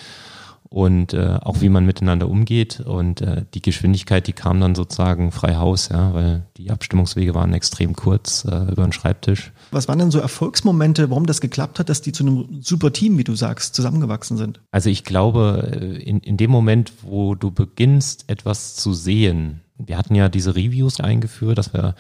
und 0.74 1.13
äh, 1.13 1.38
auch 1.40 1.62
wie 1.62 1.70
man 1.70 1.86
miteinander 1.86 2.28
umgeht. 2.28 2.80
Und 2.80 3.22
äh, 3.22 3.46
die 3.54 3.62
Geschwindigkeit, 3.62 4.25
die 4.25 4.34
kam 4.34 4.60
dann 4.60 4.74
sozusagen 4.74 5.32
frei 5.32 5.54
Haus, 5.58 5.90
ja, 5.90 6.16
weil 6.16 6.48
die 6.58 6.72
Abstimmungswege 6.72 7.36
waren 7.36 7.54
extrem 7.54 7.94
kurz 7.94 8.44
äh, 8.46 8.72
über 8.72 8.82
den 8.82 8.92
Schreibtisch. 8.92 9.52
Was 9.70 9.88
waren 9.88 10.00
denn 10.00 10.10
so 10.10 10.18
Erfolgsmomente, 10.18 11.12
warum 11.12 11.28
das 11.28 11.42
geklappt 11.42 11.78
hat, 11.78 11.90
dass 11.90 12.02
die 12.02 12.12
zu 12.12 12.24
einem 12.24 12.63
super 12.63 12.92
Team, 12.92 13.20
wie 13.20 13.24
du 13.24 13.36
sagst, 13.36 13.75
zusammengewachsen 13.75 14.36
sind? 14.36 14.62
Also 14.72 14.90
ich 14.90 15.04
glaube, 15.04 15.78
äh, 15.80 16.02
in, 16.02 16.22
in 16.22 16.38
dem 16.38 16.50
Moment, 16.50 16.92
wo 17.04 17.36
du 17.36 17.52
beginnst, 17.52 18.25
etwas 18.25 18.74
zu 18.74 18.94
sehen, 18.94 19.62
wir 19.78 19.96
hatten 19.96 20.16
ja 20.16 20.28
diese 20.28 20.56
Reviews 20.56 21.00
eingeführt, 21.00 21.60
dass 21.60 21.72
wir 21.75 21.94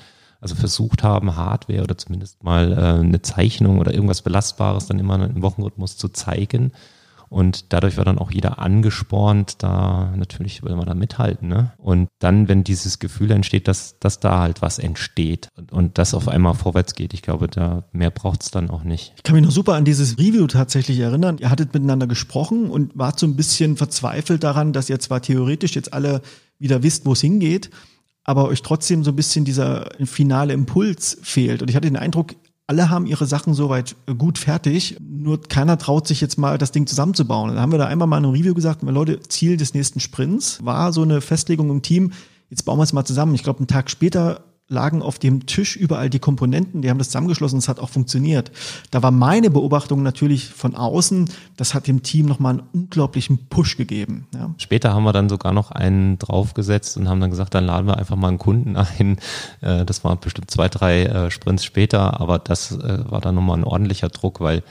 also 0.43 0.55
versucht 0.55 1.03
haben, 1.03 1.37
Hardware 1.37 1.83
oder 1.83 1.97
zumindest 1.97 2.43
mal 2.43 2.73
äh, 2.73 2.99
eine 2.99 3.21
Zeichnung 3.21 3.79
oder 3.79 3.93
irgendwas 3.93 4.21
Belastbares 4.21 4.87
dann 4.87 4.99
immer 4.99 5.15
im 5.15 5.41
Wochenrhythmus 5.41 5.97
zu 5.97 6.09
zeigen. 6.09 6.73
Und 7.29 7.73
dadurch 7.73 7.97
war 7.97 8.05
dann 8.05 8.19
auch 8.19 8.29
jeder 8.29 8.59
angespornt, 8.59 9.63
da 9.63 10.13
natürlich 10.15 10.61
will 10.61 10.75
man 10.75 10.85
da 10.85 10.93
mithalten. 10.93 11.47
Ne? 11.47 11.71
Und 11.77 12.09
dann, 12.19 12.47
wenn 12.47 12.63
dieses 12.63 12.99
Gefühl 12.99 13.31
entsteht, 13.31 13.67
dass, 13.67 13.97
dass 13.99 14.19
da 14.19 14.39
halt 14.39 14.61
was 14.61 14.77
entsteht 14.77 15.47
und, 15.55 15.71
und 15.71 15.97
das 15.97 16.13
auf 16.13 16.27
einmal 16.27 16.53
vorwärts 16.53 16.93
geht, 16.93 17.11
ich 17.15 17.23
glaube, 17.23 17.47
da 17.47 17.85
mehr 17.91 18.11
braucht 18.11 18.43
es 18.43 18.51
dann 18.51 18.69
auch 18.69 18.83
nicht. 18.83 19.13
Ich 19.15 19.23
kann 19.23 19.35
mich 19.35 19.45
noch 19.45 19.51
super 19.51 19.73
an 19.73 19.85
dieses 19.85 20.19
Review 20.19 20.45
tatsächlich 20.45 20.99
erinnern. 20.99 21.37
Ihr 21.39 21.49
hattet 21.49 21.73
miteinander 21.73 22.05
gesprochen 22.05 22.69
und 22.69 22.91
wart 22.95 23.17
so 23.17 23.25
ein 23.25 23.35
bisschen 23.35 23.77
verzweifelt 23.77 24.43
daran, 24.43 24.71
dass 24.71 24.89
ihr 24.91 24.99
zwar 24.99 25.21
theoretisch 25.21 25.73
jetzt 25.73 25.91
alle 25.91 26.21
wieder 26.59 26.83
wisst, 26.83 27.07
wo 27.07 27.13
es 27.13 27.21
hingeht, 27.21 27.71
aber 28.23 28.45
euch 28.45 28.61
trotzdem 28.61 29.03
so 29.03 29.11
ein 29.11 29.15
bisschen 29.15 29.45
dieser 29.45 29.89
finale 30.05 30.53
Impuls 30.53 31.17
fehlt. 31.21 31.61
Und 31.61 31.69
ich 31.69 31.75
hatte 31.75 31.87
den 31.87 31.97
Eindruck, 31.97 32.35
alle 32.67 32.89
haben 32.89 33.05
ihre 33.05 33.25
Sachen 33.25 33.53
soweit 33.53 33.95
äh, 34.07 34.15
gut 34.15 34.37
fertig, 34.37 34.97
nur 35.01 35.41
keiner 35.41 35.77
traut 35.77 36.07
sich 36.07 36.21
jetzt 36.21 36.37
mal 36.37 36.57
das 36.57 36.71
Ding 36.71 36.87
zusammenzubauen. 36.87 37.49
Dann 37.49 37.59
haben 37.59 37.71
wir 37.71 37.79
da 37.79 37.87
einmal 37.87 38.07
mal 38.07 38.19
in 38.19 38.25
einem 38.25 38.33
Review 38.33 38.53
gesagt, 38.53 38.83
Leute, 38.83 39.19
Ziel 39.21 39.57
des 39.57 39.73
nächsten 39.73 39.99
Sprints 39.99 40.63
war 40.63 40.93
so 40.93 41.01
eine 41.01 41.21
Festlegung 41.21 41.69
im 41.69 41.81
Team, 41.81 42.13
jetzt 42.49 42.63
bauen 42.63 42.79
wir 42.79 42.83
es 42.83 42.93
mal 42.93 43.05
zusammen. 43.05 43.35
Ich 43.35 43.43
glaube, 43.43 43.59
einen 43.59 43.67
Tag 43.67 43.89
später 43.89 44.52
lagen 44.69 45.01
auf 45.01 45.19
dem 45.19 45.45
Tisch 45.45 45.75
überall 45.75 46.09
die 46.09 46.19
Komponenten, 46.19 46.81
die 46.81 46.89
haben 46.89 46.97
das 46.97 47.07
zusammengeschlossen, 47.07 47.59
es 47.59 47.67
hat 47.67 47.79
auch 47.79 47.89
funktioniert. 47.89 48.51
Da 48.91 49.03
war 49.03 49.11
meine 49.11 49.49
Beobachtung 49.49 50.03
natürlich 50.03 50.49
von 50.49 50.75
außen, 50.75 51.29
das 51.57 51.73
hat 51.73 51.87
dem 51.87 52.01
Team 52.01 52.25
nochmal 52.25 52.53
einen 52.53 52.63
unglaublichen 52.73 53.47
Push 53.47 53.77
gegeben. 53.77 54.27
Ja. 54.33 54.53
Später 54.57 54.93
haben 54.93 55.03
wir 55.03 55.13
dann 55.13 55.29
sogar 55.29 55.51
noch 55.51 55.71
einen 55.71 56.17
draufgesetzt 56.17 56.97
und 56.97 57.09
haben 57.09 57.19
dann 57.19 57.29
gesagt, 57.29 57.53
dann 57.53 57.65
laden 57.65 57.87
wir 57.87 57.97
einfach 57.97 58.15
mal 58.15 58.29
einen 58.29 58.39
Kunden 58.39 58.77
ein. 58.77 59.17
Äh, 59.61 59.85
das 59.85 60.03
war 60.03 60.15
bestimmt 60.15 60.49
zwei, 60.49 60.69
drei 60.69 61.03
äh, 61.03 61.31
Sprints 61.31 61.65
später, 61.65 62.19
aber 62.19 62.39
das 62.39 62.71
äh, 62.71 62.99
war 63.09 63.21
dann 63.21 63.35
nochmal 63.35 63.57
ein 63.57 63.63
ordentlicher 63.65 64.09
Druck, 64.09 64.39
weil 64.39 64.63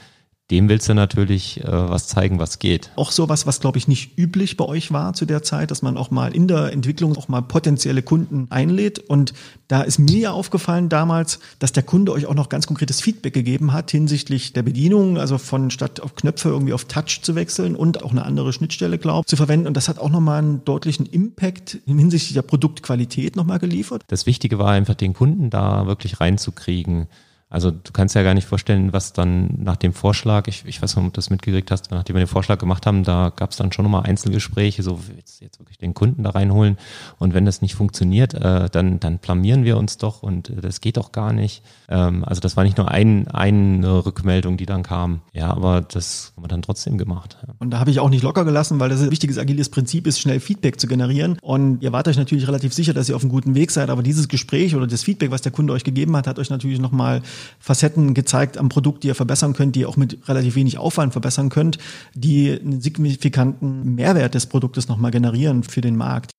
dem 0.53 0.69
willst 0.69 0.87
du 0.87 0.93
natürlich 0.93 1.61
äh, 1.61 1.65
was 1.67 2.07
zeigen, 2.07 2.37
was 2.37 2.59
geht. 2.59 2.91
Auch 2.95 3.09
sowas, 3.09 3.47
was 3.47 3.59
glaube 3.59 3.79
ich 3.79 3.87
nicht 3.87 4.19
üblich 4.19 4.55
bei 4.55 4.65
euch 4.65 4.91
war 4.91 5.13
zu 5.13 5.25
der 5.25 5.41
Zeit, 5.41 5.71
dass 5.71 5.81
man 5.81 5.97
auch 5.97 6.11
mal 6.11 6.35
in 6.35 6.47
der 6.47 6.71
Entwicklung 6.71 7.17
auch 7.17 7.27
mal 7.27 7.41
potenzielle 7.41 8.03
Kunden 8.03 8.45
einlädt. 8.51 8.99
Und 8.99 9.33
da 9.67 9.81
ist 9.81 9.97
mir 9.97 10.19
ja 10.19 10.31
aufgefallen 10.31 10.89
damals, 10.89 11.39
dass 11.57 11.71
der 11.71 11.81
Kunde 11.81 12.11
euch 12.11 12.27
auch 12.27 12.35
noch 12.35 12.49
ganz 12.49 12.67
konkretes 12.67 13.01
Feedback 13.01 13.33
gegeben 13.33 13.73
hat 13.73 13.89
hinsichtlich 13.89 14.53
der 14.53 14.61
Bedienung, 14.61 15.17
also 15.17 15.39
von 15.39 15.71
statt 15.71 16.01
auf 16.01 16.13
Knöpfe 16.13 16.49
irgendwie 16.49 16.73
auf 16.73 16.85
Touch 16.85 17.21
zu 17.23 17.33
wechseln 17.33 17.75
und 17.75 18.03
auch 18.03 18.11
eine 18.11 18.23
andere 18.23 18.53
Schnittstelle, 18.53 18.99
glaube 18.99 19.25
zu 19.25 19.35
verwenden. 19.35 19.65
Und 19.65 19.75
das 19.75 19.89
hat 19.89 19.97
auch 19.97 20.11
nochmal 20.11 20.37
einen 20.37 20.63
deutlichen 20.65 21.07
Impact 21.07 21.79
hinsichtlich 21.87 22.33
der 22.35 22.43
Produktqualität 22.43 23.35
nochmal 23.35 23.57
geliefert. 23.57 24.03
Das 24.07 24.27
Wichtige 24.27 24.59
war 24.59 24.69
einfach, 24.69 24.93
den 24.93 25.15
Kunden 25.15 25.49
da 25.49 25.87
wirklich 25.87 26.19
reinzukriegen. 26.19 27.07
Also 27.53 27.69
du 27.69 27.91
kannst 27.93 28.15
ja 28.15 28.23
gar 28.23 28.33
nicht 28.33 28.47
vorstellen, 28.47 28.93
was 28.93 29.13
dann 29.13 29.59
nach 29.59 29.75
dem 29.75 29.93
Vorschlag, 29.93 30.47
ich, 30.47 30.65
ich 30.65 30.81
weiß 30.81 30.95
nicht, 30.95 31.05
ob 31.05 31.13
du 31.13 31.17
das 31.17 31.29
mitgekriegt 31.29 31.69
hast, 31.69 31.91
nachdem 31.91 32.15
wir 32.15 32.23
den 32.23 32.27
Vorschlag 32.27 32.57
gemacht 32.57 32.87
haben, 32.87 33.03
da 33.03 33.31
gab 33.33 33.51
es 33.51 33.57
dann 33.57 33.71
schon 33.71 33.83
nochmal 33.83 34.07
Einzelgespräche, 34.07 34.81
so 34.81 34.99
jetzt, 35.15 35.39
jetzt 35.39 35.59
wirklich 35.59 35.77
den 35.77 35.93
Kunden 35.93 36.23
da 36.23 36.31
reinholen 36.31 36.79
und 37.19 37.35
wenn 37.35 37.45
das 37.45 37.61
nicht 37.61 37.75
funktioniert, 37.75 38.33
äh, 38.33 38.69
dann, 38.71 38.99
dann 38.99 39.19
blamieren 39.19 39.65
wir 39.65 39.77
uns 39.77 39.97
doch 39.99 40.23
und 40.23 40.49
äh, 40.49 40.61
das 40.61 40.81
geht 40.81 40.97
doch 40.97 41.11
gar 41.11 41.31
nicht. 41.31 41.61
Ähm, 41.89 42.23
also 42.25 42.41
das 42.41 42.57
war 42.57 42.63
nicht 42.63 42.77
nur 42.77 42.89
ein, 42.89 43.27
eine 43.27 44.03
Rückmeldung, 44.03 44.57
die 44.57 44.65
dann 44.65 44.81
kam, 44.81 45.21
ja, 45.31 45.51
aber 45.51 45.81
das 45.81 46.33
haben 46.35 46.45
wir 46.45 46.47
dann 46.47 46.63
trotzdem 46.63 46.97
gemacht. 46.97 47.37
Ja. 47.45 47.53
Und 47.59 47.69
da 47.69 47.79
habe 47.79 47.91
ich 47.91 47.99
auch 47.99 48.09
nicht 48.09 48.23
locker 48.23 48.45
gelassen, 48.45 48.79
weil 48.79 48.89
das 48.89 48.99
ein 48.99 49.11
wichtiges 49.11 49.37
agiles 49.37 49.69
Prinzip 49.69 50.07
ist, 50.07 50.19
schnell 50.19 50.39
Feedback 50.39 50.79
zu 50.79 50.87
generieren 50.87 51.37
und 51.43 51.83
ihr 51.83 51.91
wart 51.91 52.07
euch 52.07 52.17
natürlich 52.17 52.47
relativ 52.47 52.73
sicher, 52.73 52.95
dass 52.95 53.09
ihr 53.09 53.15
auf 53.15 53.21
einem 53.21 53.31
guten 53.31 53.53
Weg 53.53 53.69
seid, 53.69 53.91
aber 53.91 54.01
dieses 54.01 54.27
Gespräch 54.27 54.75
oder 54.75 54.87
das 54.87 55.03
Feedback, 55.03 55.29
was 55.29 55.43
der 55.43 55.51
Kunde 55.51 55.71
euch 55.73 55.83
gegeben 55.83 56.17
hat, 56.17 56.25
hat 56.25 56.39
euch 56.39 56.49
natürlich 56.49 56.79
nochmal 56.79 57.21
Facetten 57.59 58.13
gezeigt 58.13 58.57
am 58.57 58.69
Produkt, 58.69 59.03
die 59.03 59.07
ihr 59.07 59.15
verbessern 59.15 59.53
könnt, 59.53 59.75
die 59.75 59.81
ihr 59.81 59.89
auch 59.89 59.97
mit 59.97 60.27
relativ 60.27 60.55
wenig 60.55 60.77
Aufwand 60.77 61.13
verbessern 61.13 61.49
könnt, 61.49 61.77
die 62.13 62.51
einen 62.51 62.81
signifikanten 62.81 63.95
Mehrwert 63.95 64.35
des 64.35 64.45
Produktes 64.45 64.87
nochmal 64.87 65.11
generieren 65.11 65.63
für 65.63 65.81
den 65.81 65.95
Markt. 65.95 66.31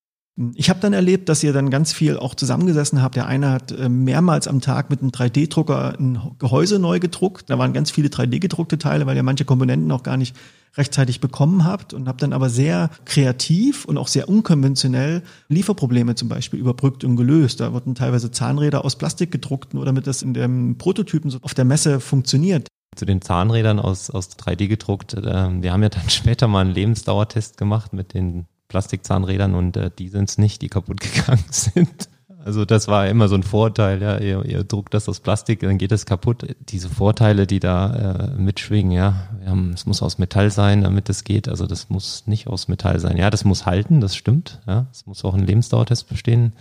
Ich 0.56 0.68
habe 0.68 0.80
dann 0.80 0.92
erlebt, 0.92 1.28
dass 1.28 1.44
ihr 1.44 1.52
dann 1.52 1.70
ganz 1.70 1.92
viel 1.92 2.16
auch 2.16 2.34
zusammengesessen 2.34 3.00
habt. 3.00 3.14
Der 3.14 3.26
eine 3.26 3.50
hat 3.50 3.70
äh, 3.70 3.88
mehrmals 3.88 4.48
am 4.48 4.60
Tag 4.60 4.90
mit 4.90 5.00
einem 5.00 5.10
3D-Drucker 5.10 5.96
ein 5.96 6.18
Gehäuse 6.40 6.80
neu 6.80 6.98
gedruckt. 6.98 7.50
Da 7.50 7.58
waren 7.58 7.72
ganz 7.72 7.92
viele 7.92 8.08
3D-gedruckte 8.08 8.78
Teile, 8.78 9.06
weil 9.06 9.16
ihr 9.16 9.22
manche 9.22 9.44
Komponenten 9.44 9.92
auch 9.92 10.02
gar 10.02 10.16
nicht 10.16 10.34
rechtzeitig 10.76 11.20
bekommen 11.20 11.64
habt 11.64 11.94
und 11.94 12.08
habt 12.08 12.20
dann 12.22 12.32
aber 12.32 12.50
sehr 12.50 12.90
kreativ 13.04 13.84
und 13.84 13.96
auch 13.96 14.08
sehr 14.08 14.28
unkonventionell 14.28 15.22
Lieferprobleme 15.48 16.16
zum 16.16 16.28
Beispiel 16.28 16.58
überbrückt 16.58 17.04
und 17.04 17.14
gelöst. 17.14 17.60
Da 17.60 17.72
wurden 17.72 17.94
teilweise 17.94 18.32
Zahnräder 18.32 18.84
aus 18.84 18.96
Plastik 18.96 19.30
gedruckt, 19.30 19.72
nur 19.72 19.84
damit 19.84 20.08
das 20.08 20.22
in 20.22 20.34
dem 20.34 20.78
Prototypen 20.78 21.30
so 21.30 21.38
auf 21.42 21.54
der 21.54 21.64
Messe 21.64 22.00
funktioniert 22.00 22.66
zu 22.96 23.06
den 23.06 23.20
Zahnrädern 23.20 23.80
aus, 23.80 24.08
aus 24.08 24.30
3D 24.38 24.68
gedruckt. 24.68 25.14
Äh, 25.14 25.22
wir 25.24 25.72
haben 25.72 25.82
ja 25.82 25.88
dann 25.88 26.08
später 26.10 26.46
mal 26.46 26.60
einen 26.60 26.74
Lebensdauertest 26.74 27.56
gemacht 27.56 27.92
mit 27.92 28.14
den 28.14 28.46
Plastikzahnrädern 28.68 29.54
und 29.54 29.76
äh, 29.76 29.90
die 29.98 30.08
sind 30.08 30.28
es 30.28 30.38
nicht, 30.38 30.62
die 30.62 30.68
kaputt 30.68 31.00
gegangen 31.00 31.44
sind. 31.50 32.08
Also 32.44 32.66
das 32.66 32.88
war 32.88 33.08
immer 33.08 33.28
so 33.28 33.36
ein 33.36 33.42
Vorteil, 33.42 34.02
ja, 34.02 34.18
ihr, 34.18 34.44
ihr 34.44 34.64
druckt 34.64 34.92
das 34.92 35.08
aus 35.08 35.20
Plastik, 35.20 35.60
dann 35.60 35.78
geht 35.78 35.92
es 35.92 36.04
kaputt. 36.04 36.54
Diese 36.68 36.90
Vorteile, 36.90 37.46
die 37.46 37.58
da 37.58 37.94
äh, 38.34 38.38
mitschwingen, 38.38 38.92
ja, 38.92 39.28
haben, 39.46 39.72
es 39.72 39.86
muss 39.86 40.02
aus 40.02 40.18
Metall 40.18 40.50
sein, 40.50 40.82
damit 40.82 41.08
es 41.08 41.24
geht. 41.24 41.48
Also 41.48 41.66
das 41.66 41.88
muss 41.88 42.26
nicht 42.26 42.46
aus 42.46 42.68
Metall 42.68 43.00
sein. 43.00 43.16
Ja, 43.16 43.30
das 43.30 43.46
muss 43.46 43.64
halten, 43.64 44.02
das 44.02 44.14
stimmt. 44.14 44.60
Ja, 44.66 44.86
es 44.92 45.06
muss 45.06 45.24
auch 45.24 45.32
ein 45.32 45.46
Lebensdauertest 45.46 46.06
bestehen. 46.06 46.52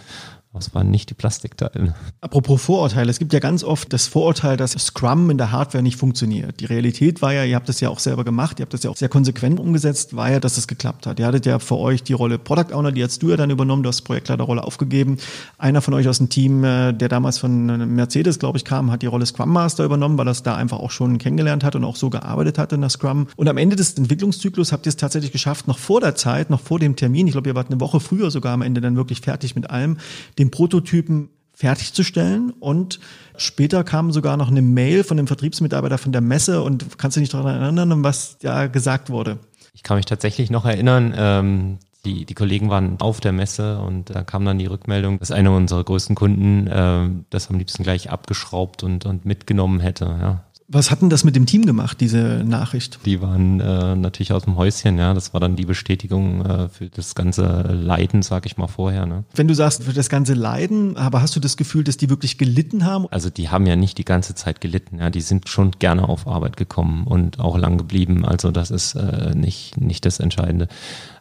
Das 0.53 0.75
waren 0.75 0.91
nicht 0.91 1.10
die 1.10 1.15
Plastikteile. 1.15 1.95
Apropos 2.22 2.62
Vorurteile, 2.62 3.10
es 3.10 3.17
gibt 3.17 3.33
ja 3.33 3.39
ganz 3.39 3.63
oft 3.63 3.91
das 3.91 4.05
Vorurteil, 4.05 4.55
dass 4.55 4.74
Scrum 4.74 5.31
in 5.31 5.39
der 5.39 5.51
Hardware 5.51 5.81
nicht 5.81 5.98
funktioniert. 5.98 6.60
Die 6.60 6.65
Realität 6.65 7.24
war 7.24 7.33
ja, 7.33 7.43
ihr 7.43 7.55
habt 7.55 7.69
das 7.69 7.79
ja 7.79 7.89
auch 7.89 7.98
selber 7.98 8.24
gemacht, 8.24 8.60
ihr 8.60 8.63
habt 8.63 8.74
das 8.74 8.83
ja 8.83 8.91
auch 8.91 8.95
sehr 8.95 9.10
konsequent 9.10 9.60
umgesetzt, 9.60 10.15
war 10.15 10.29
ja, 10.29 10.39
dass 10.39 10.57
es 10.57 10.67
geklappt 10.67 11.07
hat. 11.07 11.19
Ihr 11.19 11.25
hattet 11.25 11.48
ja 11.48 11.57
für 11.57 11.77
euch 11.77 12.03
die 12.03 12.13
Rolle 12.13 12.38
Product 12.38 12.72
Owner, 12.72 12.91
die 12.91 13.03
hast 13.03 13.24
du 13.24 13.31
ja 13.31 13.38
dann 13.38 13.50
übernommen, 13.50 13.81
du 13.81 13.89
hast 13.89 14.03
Projektleiterrolle 14.03 14.63
aufgegeben. 14.63 15.17
Einer 15.57 15.81
von 15.81 15.95
euch 15.95 16.07
aus 16.07 16.19
dem 16.19 16.29
Team, 16.29 16.63
äh, 16.63 16.93
der 16.93 17.10
damals 17.10 17.39
von 17.39 17.65
Mercedes, 17.95 18.38
glaube 18.38 18.60
ich, 18.60 18.63
kam, 18.63 18.91
hat 18.91 19.01
die 19.01 19.07
Rolle 19.07 19.25
Scrum 19.25 19.50
Master 19.50 19.83
übernommen, 19.83 20.19
weil 20.19 20.27
er 20.27 20.31
es 20.31 20.43
da 20.43 20.55
einfach 20.55 20.77
auch 20.77 20.91
schon 20.91 21.17
kennengelernt 21.17 21.63
hat 21.63 21.75
und 21.75 21.83
auch 21.83 21.95
so 21.95 22.12
gearbeitet 22.12 22.60
hat 22.60 22.72
in 22.74 22.81
der 22.81 22.91
Scrum. 22.91 23.27
Und 23.38 23.50
am 23.50 23.57
Ende 23.57 23.75
des 23.75 23.98
Entwicklungszyklus 23.98 24.72
habt 24.72 24.86
ihr 24.86 24.89
es 24.89 24.98
tatsächlich 24.98 25.31
geschafft, 25.31 25.67
noch 25.67 25.79
vor 25.79 26.00
der 26.00 26.13
Zeit, 26.13 26.51
noch 26.51 26.62
vor 26.62 26.77
dem 26.77 26.95
Termin, 26.95 27.25
ich 27.25 27.33
glaube, 27.33 27.50
ihr 27.50 27.55
wart 27.55 27.72
eine 27.72 27.79
Woche 27.79 28.00
früher 28.00 28.29
sogar 28.29 28.53
am 28.53 28.62
Ende 28.62 28.81
dann 28.81 28.95
wirklich 28.95 29.22
fertig 29.22 29.55
mit 29.55 29.72
allem, 29.72 29.98
den 30.38 30.42
Prototypen 30.51 31.29
fertigzustellen 31.53 32.51
und 32.51 33.00
später 33.38 33.83
kam 33.83 34.12
sogar 34.12 34.38
noch 34.38 34.50
eine 34.50 34.62
Mail 34.62 35.03
von 35.03 35.17
dem 35.17 35.27
Vertriebsmitarbeiter 35.27 35.97
von 35.97 36.12
der 36.12 36.21
Messe 36.21 36.62
und 36.63 36.97
kannst 36.97 37.17
du 37.17 37.21
dich 37.21 37.29
daran 37.29 37.62
erinnern, 37.62 38.03
was 38.03 38.38
da 38.39 38.67
gesagt 38.67 39.09
wurde? 39.09 39.39
Ich 39.73 39.83
kann 39.83 39.97
mich 39.97 40.05
tatsächlich 40.05 40.50
noch 40.50 40.65
erinnern, 40.65 41.13
ähm, 41.15 41.77
die, 42.05 42.25
die 42.25 42.33
Kollegen 42.33 42.69
waren 42.69 43.00
auf 43.00 43.21
der 43.21 43.31
Messe 43.31 43.79
und 43.79 44.09
da 44.09 44.23
kam 44.23 44.43
dann 44.45 44.59
die 44.59 44.65
Rückmeldung, 44.65 45.19
dass 45.19 45.31
einer 45.31 45.55
unserer 45.55 45.83
größten 45.83 46.15
Kunden 46.15 46.67
äh, 46.67 47.09
das 47.29 47.50
am 47.50 47.57
liebsten 47.57 47.83
gleich 47.83 48.09
abgeschraubt 48.09 48.83
und, 48.83 49.05
und 49.05 49.25
mitgenommen 49.25 49.79
hätte. 49.79 50.05
Ja. 50.05 50.43
Was 50.74 50.89
hat 50.89 51.03
denn 51.03 51.12
das 51.12 51.24
mit 51.24 51.36
dem 51.36 51.46
Team 51.46 51.68
gemacht, 51.68 52.01
diese 52.01 52.44
Nachricht? 52.44 53.00
Die 53.06 53.22
waren 53.22 53.60
äh, 53.60 53.96
natürlich 53.96 54.34
aus 54.34 54.44
dem 54.44 54.58
Häuschen, 54.58 54.98
ja. 54.98 55.13
Das 55.13 55.32
war 55.32 55.39
dann 55.39 55.56
die 55.56 55.65
Bestätigung 55.65 56.44
äh, 56.44 56.68
für 56.68 56.89
das 56.89 57.13
ganze 57.13 57.62
Leiden, 57.62 58.24
sag 58.24 58.48
ich 58.48 58.58
mal 58.58 58.68
vorher. 58.68 59.06
Ne? 59.06 59.24
Wenn 59.36 59.48
du 59.48 59.53
sagst, 59.53 59.84
für 59.84 59.94
das 59.94 60.10
ganze 60.10 60.34
Leiden, 60.34 60.98
aber 60.98 61.22
hast 61.22 61.36
du 61.36 61.39
das 61.39 61.58
Gefühl, 61.58 61.84
dass 61.84 61.98
die 61.98 62.10
wirklich 62.10 62.39
gelitten 62.39 62.86
haben? 62.86 63.06
Also 63.12 63.30
die 63.30 63.50
haben 63.50 63.68
ja 63.68 63.75
nicht 63.75 64.00
die 64.00 64.06
ganze 64.06 64.34
Zeit 64.34 64.62
gelitten, 64.62 64.98
ja. 64.98 65.12
Die 65.12 65.22
sind 65.22 65.48
schon 65.48 65.72
gerne 65.77 66.10
auf 66.10 66.27
Arbeit 66.27 66.58
gekommen 66.58 67.06
und 67.06 67.39
auch 67.39 67.58
lang 67.58 67.77
geblieben. 67.77 68.25
Also 68.25 68.50
das 68.50 68.72
ist 68.72 68.96
äh, 68.96 69.36
nicht, 69.36 69.80
nicht 69.80 70.06
das 70.06 70.20
Entscheidende. 70.20 70.68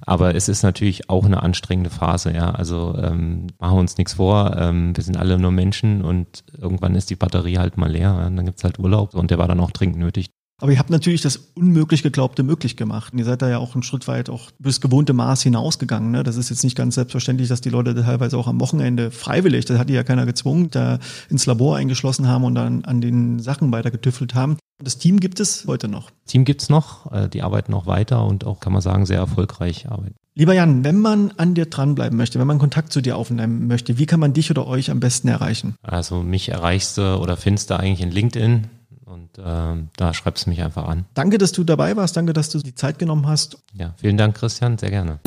Aber 0.04 0.34
es 0.34 0.48
ist 0.48 0.62
natürlich 0.62 1.10
auch 1.10 1.24
eine 1.24 1.42
anstrengende 1.42 1.90
Phase, 1.90 2.32
ja. 2.32 2.50
Also 2.50 2.96
ähm, 2.96 3.48
machen 3.58 3.76
wir 3.76 3.80
uns 3.80 3.98
nichts 3.98 4.14
vor. 4.14 4.56
Ähm, 4.56 4.96
wir 4.96 5.04
sind 5.04 5.16
alle 5.16 5.38
nur 5.38 5.52
Menschen 5.52 6.02
und 6.02 6.42
irgendwann 6.58 6.94
ist 6.94 7.10
die 7.10 7.16
Batterie 7.16 7.58
halt 7.58 7.76
mal 7.76 7.90
leer. 7.90 8.16
Ja? 8.18 8.30
Dann 8.30 8.44
gibt's 8.44 8.64
halt 8.64 8.78
Urlaub 8.78 9.14
und 9.14 9.30
der 9.30 9.41
war 9.42 9.48
dann 9.48 9.58
auch 9.58 9.72
dringend 9.72 9.98
nötig. 9.98 10.30
Aber 10.60 10.70
ihr 10.70 10.78
habt 10.78 10.90
natürlich 10.90 11.22
das 11.22 11.50
unmöglich 11.56 12.04
Geglaubte 12.04 12.44
möglich 12.44 12.76
gemacht. 12.76 13.12
Und 13.12 13.18
ihr 13.18 13.24
seid 13.24 13.42
da 13.42 13.50
ja 13.50 13.58
auch 13.58 13.74
ein 13.74 13.82
Schritt 13.82 14.06
weit 14.06 14.30
auch 14.30 14.52
bis 14.60 14.80
gewohnte 14.80 15.12
Maß 15.12 15.42
hinausgegangen. 15.42 16.12
Ne? 16.12 16.22
Das 16.22 16.36
ist 16.36 16.50
jetzt 16.50 16.62
nicht 16.62 16.76
ganz 16.76 16.94
selbstverständlich, 16.94 17.48
dass 17.48 17.62
die 17.62 17.68
Leute 17.68 17.96
teilweise 17.96 18.38
auch 18.38 18.46
am 18.46 18.60
Wochenende 18.60 19.10
freiwillig, 19.10 19.64
das 19.64 19.76
hat 19.76 19.88
die 19.88 19.94
ja 19.94 20.04
keiner 20.04 20.24
gezwungen, 20.24 20.70
da 20.70 21.00
ins 21.28 21.46
Labor 21.46 21.76
eingeschlossen 21.78 22.28
haben 22.28 22.44
und 22.44 22.54
dann 22.54 22.84
an 22.84 23.00
den 23.00 23.40
Sachen 23.40 23.72
weiter 23.72 23.90
getüffelt 23.90 24.36
haben. 24.36 24.56
Das 24.80 24.98
Team 24.98 25.18
gibt 25.18 25.40
es 25.40 25.64
heute 25.66 25.88
noch. 25.88 26.12
Team 26.26 26.44
gibt's 26.44 26.68
noch, 26.68 27.10
äh, 27.10 27.28
die 27.28 27.42
arbeiten 27.42 27.74
auch 27.74 27.86
weiter 27.86 28.24
und 28.24 28.46
auch, 28.46 28.60
kann 28.60 28.72
man 28.72 28.82
sagen, 28.82 29.04
sehr 29.04 29.18
erfolgreich 29.18 29.90
arbeiten. 29.90 30.14
Lieber 30.36 30.54
Jan, 30.54 30.84
wenn 30.84 30.98
man 31.00 31.32
an 31.38 31.54
dir 31.54 31.66
dranbleiben 31.66 32.16
möchte, 32.16 32.38
wenn 32.38 32.46
man 32.46 32.60
Kontakt 32.60 32.92
zu 32.92 33.00
dir 33.00 33.16
aufnehmen 33.16 33.66
möchte, 33.66 33.98
wie 33.98 34.06
kann 34.06 34.20
man 34.20 34.32
dich 34.32 34.48
oder 34.52 34.68
euch 34.68 34.92
am 34.92 35.00
besten 35.00 35.26
erreichen? 35.26 35.74
Also 35.82 36.22
mich 36.22 36.50
erreichst 36.50 36.98
du 36.98 37.16
oder 37.18 37.36
findest 37.36 37.70
du 37.70 37.78
eigentlich 37.78 38.00
in 38.00 38.12
LinkedIn 38.12 38.68
und 39.12 39.38
äh, 39.38 39.88
da 39.96 40.14
schreibst 40.14 40.46
du 40.46 40.50
mich 40.50 40.62
einfach 40.62 40.88
an. 40.88 41.04
Danke, 41.14 41.38
dass 41.38 41.52
du 41.52 41.64
dabei 41.64 41.96
warst. 41.96 42.16
Danke, 42.16 42.32
dass 42.32 42.48
du 42.50 42.58
die 42.58 42.74
Zeit 42.74 42.98
genommen 42.98 43.26
hast. 43.26 43.58
Ja, 43.74 43.94
vielen 43.98 44.16
Dank, 44.16 44.36
Christian. 44.36 44.78
Sehr 44.78 44.90
gerne. 44.90 45.20